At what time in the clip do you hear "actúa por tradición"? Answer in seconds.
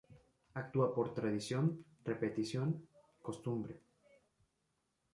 0.61-1.65